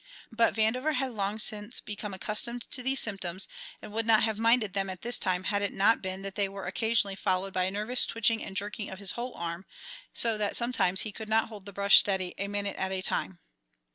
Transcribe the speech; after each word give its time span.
But 0.31 0.55
Vandover 0.55 0.95
had 0.95 1.11
long 1.11 1.37
since 1.37 1.79
become 1.79 2.11
accustomed 2.11 2.63
to 2.71 2.81
these 2.81 2.99
symptoms 2.99 3.47
and 3.83 3.91
would 3.91 4.07
not 4.07 4.23
have 4.23 4.39
minded 4.39 4.73
them 4.73 4.89
at 4.89 5.03
this 5.03 5.19
time 5.19 5.43
had 5.43 5.61
it 5.61 5.71
not 5.73 6.01
been 6.01 6.23
that 6.23 6.33
they 6.33 6.49
were 6.49 6.65
occasionally 6.65 7.13
followed 7.13 7.53
by 7.53 7.65
a 7.65 7.69
nervous 7.69 8.07
twitching 8.07 8.43
and 8.43 8.57
jerking 8.57 8.89
of 8.89 8.97
his 8.97 9.11
whole 9.11 9.35
arm, 9.35 9.63
so 10.11 10.39
that 10.39 10.55
sometimes 10.55 11.01
he 11.01 11.11
could 11.11 11.29
not 11.29 11.49
hold 11.49 11.67
the 11.67 11.71
brush 11.71 11.99
steady 11.99 12.33
a 12.39 12.47
minute 12.47 12.77
at 12.77 12.91
a 12.91 13.03
time. 13.03 13.41